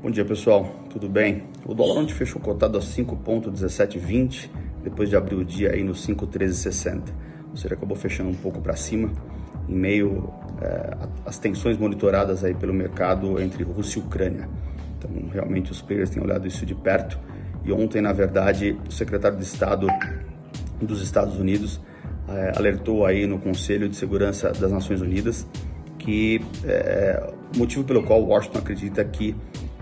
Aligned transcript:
Bom 0.00 0.12
dia 0.12 0.24
pessoal, 0.24 0.76
tudo 0.90 1.08
bem? 1.08 1.42
O 1.66 1.74
dólar 1.74 2.02
ontem 2.02 2.14
fechou 2.14 2.40
cotado 2.40 2.78
a 2.78 2.80
5,1720, 2.80 4.48
depois 4.84 5.08
de 5.08 5.16
abrir 5.16 5.34
o 5.34 5.44
dia 5.44 5.72
aí 5.72 5.82
no 5.82 5.92
5,1360. 5.92 7.02
Ou 7.50 7.56
seja, 7.56 7.74
acabou 7.74 7.96
fechando 7.96 8.30
um 8.30 8.34
pouco 8.34 8.60
para 8.60 8.76
cima, 8.76 9.10
em 9.68 9.74
meio 9.74 10.32
é, 10.62 10.96
às 11.26 11.40
tensões 11.40 11.76
monitoradas 11.76 12.44
aí 12.44 12.54
pelo 12.54 12.72
mercado 12.72 13.42
entre 13.42 13.64
Rússia 13.64 13.98
e 13.98 14.02
Ucrânia. 14.02 14.48
Então, 14.96 15.10
realmente 15.32 15.72
os 15.72 15.82
players 15.82 16.10
têm 16.10 16.22
olhado 16.22 16.46
isso 16.46 16.64
de 16.64 16.76
perto. 16.76 17.18
E 17.64 17.72
ontem, 17.72 18.00
na 18.00 18.12
verdade, 18.12 18.78
o 18.88 18.92
secretário 18.92 19.36
de 19.36 19.42
Estado 19.42 19.88
dos 20.80 21.02
Estados 21.02 21.40
Unidos 21.40 21.80
é, 22.28 22.52
alertou 22.56 23.04
aí 23.04 23.26
no 23.26 23.40
Conselho 23.40 23.88
de 23.88 23.96
Segurança 23.96 24.52
das 24.52 24.70
Nações 24.70 25.00
Unidas 25.00 25.44
que 26.08 26.40
é, 26.64 27.22
o 27.54 27.58
motivo 27.58 27.84
pelo 27.84 28.02
qual 28.02 28.22
Washington 28.22 28.60
acredita 28.60 29.04
que 29.04 29.36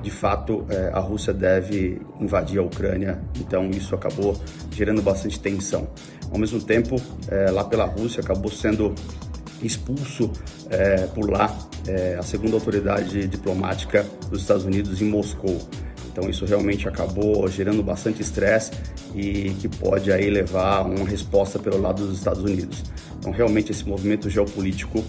de 0.06 0.10
fato 0.12 0.64
é, 0.70 0.90
a 0.92 1.00
Rússia 1.00 1.34
deve 1.34 2.00
invadir 2.20 2.60
a 2.60 2.62
Ucrânia, 2.62 3.20
então 3.40 3.68
isso 3.70 3.92
acabou 3.92 4.40
gerando 4.70 5.02
bastante 5.02 5.40
tensão. 5.40 5.88
Ao 6.30 6.38
mesmo 6.38 6.60
tempo, 6.60 6.94
é, 7.26 7.50
lá 7.50 7.64
pela 7.64 7.86
Rússia 7.86 8.20
acabou 8.20 8.48
sendo 8.48 8.94
expulso 9.60 10.30
é, 10.70 11.08
por 11.08 11.28
lá 11.28 11.52
a 12.18 12.22
segunda 12.22 12.54
autoridade 12.54 13.28
diplomática 13.28 14.04
dos 14.28 14.40
Estados 14.40 14.64
Unidos 14.64 15.00
em 15.00 15.04
Moscou. 15.04 15.56
Então 16.10 16.28
isso 16.28 16.44
realmente 16.44 16.88
acabou 16.88 17.46
gerando 17.46 17.80
bastante 17.80 18.22
estresse 18.22 18.72
e 19.14 19.50
que 19.60 19.68
pode 19.68 20.10
aí 20.10 20.28
levar 20.28 20.78
a 20.78 20.82
uma 20.82 21.06
resposta 21.06 21.60
pelo 21.60 21.80
lado 21.80 22.04
dos 22.04 22.18
Estados 22.18 22.42
Unidos. 22.42 22.82
Então 23.18 23.30
realmente 23.30 23.70
esse 23.70 23.86
movimento 23.88 24.28
geopolítico 24.28 25.04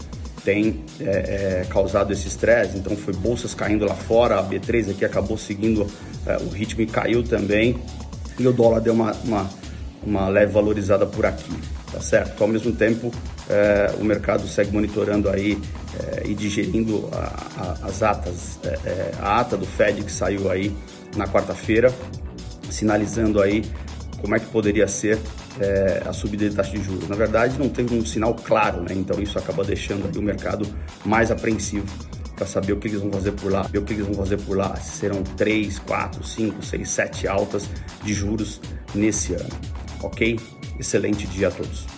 tem 0.48 0.82
é, 1.02 1.04
é, 1.04 1.66
causado 1.70 2.14
esse 2.14 2.26
estresse, 2.26 2.78
então 2.78 2.96
foi 2.96 3.14
bolsas 3.14 3.54
caindo 3.54 3.84
lá 3.84 3.94
fora, 3.94 4.40
a 4.40 4.44
B3 4.44 4.92
aqui 4.92 5.04
acabou 5.04 5.38
seguindo 5.38 5.86
é, 6.26 6.38
o 6.38 6.48
ritmo 6.48 6.82
e 6.82 6.86
caiu 6.86 7.22
também, 7.22 7.76
e 8.40 8.48
o 8.48 8.54
dólar 8.54 8.80
deu 8.80 8.94
uma, 8.94 9.12
uma, 9.26 9.50
uma 10.02 10.30
leve 10.30 10.54
valorizada 10.54 11.06
por 11.06 11.26
aqui, 11.26 11.52
tá 11.92 12.00
certo? 12.00 12.42
Ao 12.42 12.48
mesmo 12.48 12.72
tempo, 12.72 13.12
é, 13.50 13.94
o 14.00 14.06
mercado 14.06 14.48
segue 14.48 14.72
monitorando 14.72 15.30
aí 15.30 15.60
é, 16.00 16.26
e 16.26 16.34
digerindo 16.34 17.10
a, 17.12 17.18
a, 17.58 17.88
as 17.88 18.02
atas, 18.02 18.58
é, 18.64 19.12
a 19.20 19.42
ata 19.42 19.58
do 19.58 19.66
Fed 19.66 20.02
que 20.02 20.12
saiu 20.12 20.50
aí 20.50 20.74
na 21.18 21.28
quarta-feira, 21.28 21.94
sinalizando 22.70 23.42
aí 23.42 23.66
como 24.22 24.34
é 24.34 24.40
que 24.40 24.46
poderia 24.46 24.88
ser 24.88 25.20
é, 25.60 26.04
a 26.06 26.14
subida 26.14 26.50
de 26.50 26.56
taxa 26.56 26.72
de 26.72 26.84
juros. 26.84 27.08
Na 27.08 27.16
verdade, 27.16 27.58
não 27.58 27.70
teve 27.70 27.96
um 27.96 28.06
sinal 28.06 28.34
claro, 28.36 28.82
né? 28.82 28.94
Então 28.94 29.22
isso 29.22 29.38
acaba 29.38 29.64
deixando 29.64 30.18
o 30.18 30.22
mercado 30.22 30.68
mais 31.06 31.32
apreensivo 31.32 31.88
para 32.36 32.46
saber 32.46 32.74
o 32.74 32.78
que 32.78 32.88
eles 32.88 33.02
vão 33.02 33.12
fazer 33.12 33.32
por 33.32 33.52
lá, 33.52 33.64
ver 33.64 33.80
o 33.80 33.82
que 33.82 33.94
eles 33.94 34.06
vão 34.06 34.14
fazer 34.14 34.38
por 34.38 34.56
lá. 34.56 34.76
Se 34.76 35.00
serão 35.00 35.24
3, 35.24 35.80
4, 35.80 36.24
5, 36.24 36.64
6, 36.64 36.90
7 36.90 37.28
altas 37.28 37.70
de 38.04 38.14
juros 38.14 38.62
nesse 38.94 39.34
ano. 39.34 39.50
Ok? 40.04 40.40
Excelente 40.80 41.26
dia 41.26 41.48
a 41.48 41.52
todos. 41.52 41.97